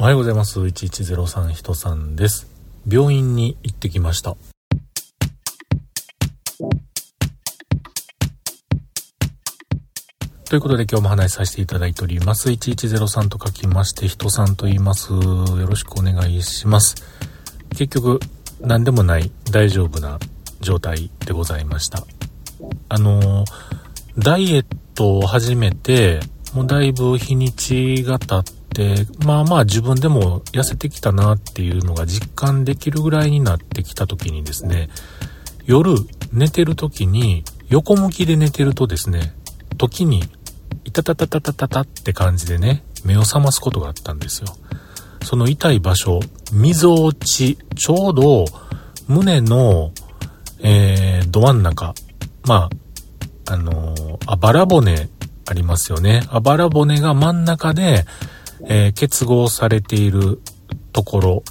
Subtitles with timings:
[0.00, 0.58] おはようございます。
[0.58, 2.46] 1103人さんです。
[2.88, 4.34] 病院に行ってきました。
[10.48, 12.48] ということで今日も話しさせていただいております。
[12.48, 15.12] 1103と書きまして、人さんと言います。
[15.12, 16.94] よろしくお願いします。
[17.76, 18.20] 結局、
[18.62, 20.18] 何でもない大丈夫な
[20.62, 22.06] 状態でございました。
[22.88, 23.44] あの
[24.16, 26.20] ダイエットを始めて、
[26.54, 28.59] もうだいぶ日にちが経って、
[29.24, 34.88] まあまあ自分でも痩せてきたなっていうのが実感できるぐらいになってきた時にですね、
[35.66, 35.94] 夜
[36.32, 39.34] 寝てる時に横向きで寝てるとですね、
[39.76, 40.22] 時に
[40.84, 44.48] いたたたたたたたって感じでね、目を覚ますことがあったんですよ。
[45.22, 46.20] その痛い場所、
[46.52, 48.46] 溝落ち、ちょうど
[49.08, 49.92] 胸の、
[50.60, 51.94] えー、ど真ん中、
[52.44, 52.70] ま
[53.46, 55.08] あ、あのー、あばら骨
[55.46, 56.22] ありますよね。
[56.30, 58.04] あばら骨が真ん中で、
[58.64, 60.40] えー、結合されている
[60.92, 61.44] ところ、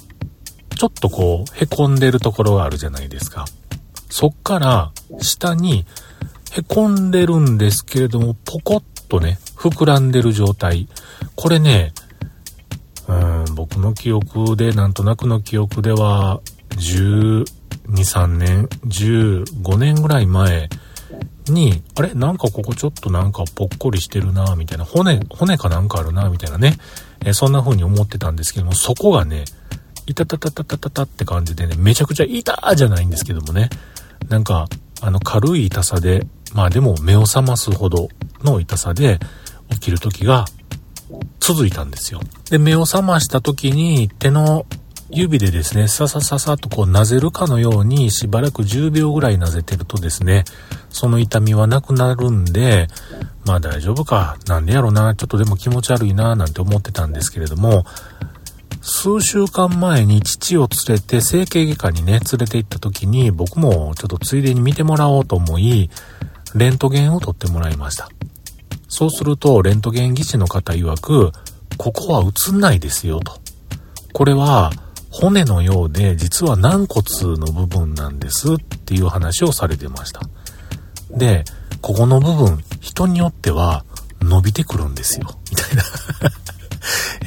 [0.76, 3.44] ちょっとこう、凹んでるところがあるじゃないですか。
[4.08, 5.86] そっから下に
[6.50, 10.88] 凹んでるんですけれども、ポコッとね、膨らんでる状態。
[11.36, 11.92] これね、
[13.08, 17.44] うん、僕の記憶で、なんとなくの記憶では、12、
[17.86, 20.68] 3年、15年ぐらい前
[21.50, 22.14] に、あれ？
[22.14, 26.76] なんかここちょっとなんかぽっこりしてるなみたいな、骨、骨かなんかあるなみたいなね、
[27.24, 29.44] えー、そんな風に思ってたんですけども、そこがね、
[30.06, 33.70] いたたたたたたたって感じでね、めちゃくちゃ痛じゃないんですけどもね、
[34.28, 34.66] なんか、
[35.02, 38.08] あの軽い痛さで、まあでも目を覚ますほど
[38.42, 39.18] の痛さで
[39.70, 40.44] 起きる時が
[41.38, 42.20] 続いたんですよ。
[42.50, 44.66] で、目を覚ました時に手の
[45.12, 50.44] 指でですね、ささささとこうなぜるかのようにしばらく10秒ぐらいなぜてるとですね、
[50.90, 52.86] その痛みはなくなるんで、
[53.44, 57.84] まあ大丈夫か、なんでやろうな、ちょっとでも気持ち悪いな、なんて思ってたんですけれども、
[58.82, 65.90] 数週間前に父を連れて整形外科にね、連れて行った時に僕もちょっとついでに見てもらおうと思い、
[66.54, 68.08] レントゲンを取ってもらいました。
[68.88, 71.32] そうすると、レントゲン技師の方曰く、
[71.76, 73.40] ここは映んないですよと。
[74.12, 74.72] これは
[75.10, 80.20] 骨のようで、実は軟骨の部分なんですっていう話をされてました。
[81.10, 81.44] で、
[81.80, 83.84] ここの部分、人によっては
[84.20, 85.38] 伸びてくるんですよ。
[85.50, 85.82] みたいな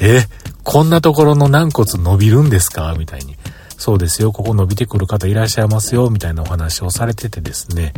[0.00, 0.26] え、
[0.62, 2.94] こんなところの軟骨伸びるんですか？
[2.98, 3.36] みたいに。
[3.76, 7.92] そうですよ、ここ伸びてくる方いらっしゃいますよ、みたいなお話をされててですね。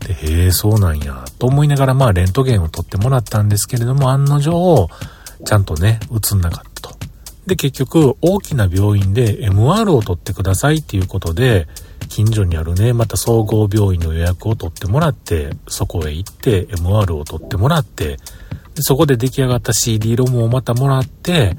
[0.00, 4.88] で、へえ、そうなんや、と思いながら、まあ、レントゲンを取ってもらったんですけれども、案の定、
[5.46, 6.69] ちゃんとね、映んなかった。
[7.50, 11.66] で、結局、大きな病院で MR を取ってくださいっていうことで、
[12.08, 18.18] 近所にあるね、また総合病院の予約を取ってもらって、そこへ行って MR を取ってもらって、
[18.76, 21.56] でそこで出来上がった CD ロムをまたもらって、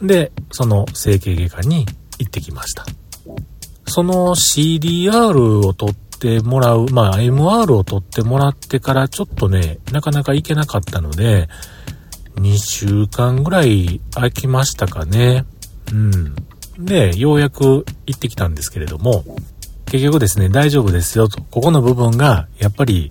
[0.00, 1.84] で、その整形外科に
[2.18, 2.86] 行ってきました。
[3.86, 11.48] その CDR を取っってもらう、まあ MR を取ってもらってからちょっとね、なかなか行けなかったので、
[12.36, 15.44] 2週間ぐらい空きましたかね。
[15.92, 16.36] うん。
[16.78, 19.24] で、ようやく行ってきたんですけれども、
[19.86, 21.40] 結局ですね、大丈夫ですよと。
[21.42, 23.10] ここの部分が、やっぱり、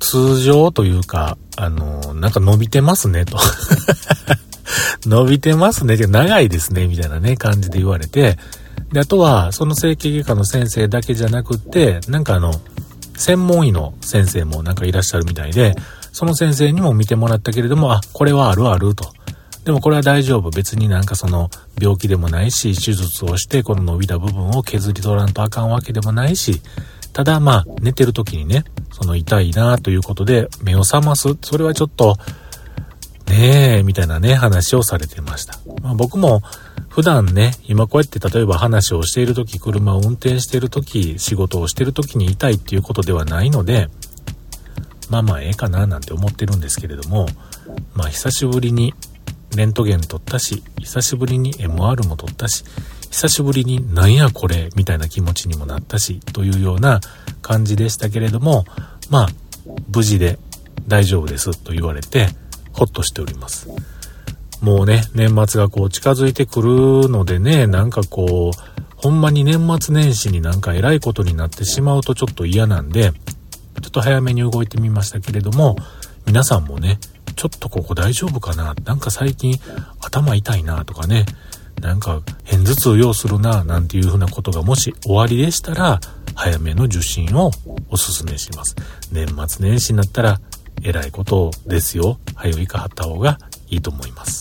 [0.00, 3.38] 通常というか、あの、なんか伸びてますね、と。
[5.06, 8.38] 伸びてますね、長いですね、みたいなね、感じで言われて、
[8.92, 12.60] で、あとは、その整形外科の先生だけじゃなくって、なんかあの、
[13.16, 15.74] 専門医の先生もなんかいらっしゃるみたいで、
[16.16, 19.12] その先生にも見てもらったけれども、あ、これはあるあると。
[19.66, 20.48] でもこれは大丈夫。
[20.48, 26.62] 別になんかその病気でもないし、手術をしてこの伸びた部分を削り取らんとあかんわけでもないし、
[27.12, 31.36] ただまあ寝てる時にね、その痛いなということで目を覚ます。
[31.42, 32.16] それはちょっと、
[33.28, 35.58] ねえ、みたいなね、話をされてました。
[35.82, 36.40] まあ、僕も
[36.88, 43.90] 普段ね、今こうやって例えば話をしている時、車を運転している時、仕事をしている時に痛いっていうことではないので、
[45.16, 47.26] まあまあええかななんて思ってるんですけれども、
[47.94, 48.92] まあ久しぶりに
[49.56, 52.64] レントゲン撮ったし、久しぶりに MR も撮ったし、
[53.10, 57.00] 久しぶりになんやこれみたいな気持ちにもなったし、というような
[57.40, 58.66] 感じでしたけれども、
[59.08, 59.28] まあ、
[59.94, 60.38] 無事で
[60.86, 62.28] 大丈夫ですと言われて、
[62.72, 63.68] ほっとしております。
[64.60, 73.12] もうね、年末がこう近づいてくるのでね、なんかこう、ほんまに年末年始になんか偉いことになってしまうとちょっと嫌なんで、
[73.86, 75.76] ちょっと早めに動いてみましたけれども、
[76.26, 76.98] 皆さんもね、
[77.36, 78.74] ちょっとここ大丈夫かな？
[78.84, 79.60] なんか最近
[80.00, 81.24] 頭痛いなとかね、
[81.80, 86.00] なんか片頭痛要するななんていうふうなことがもし終わりでしたら、
[86.34, 87.52] 早めの受診を
[87.88, 88.74] お勧めします。
[89.12, 90.40] 年末年始になったら、
[90.82, 92.18] 偉いことですよ。
[92.34, 93.38] 早いかはった方が
[93.68, 94.35] いいと思います。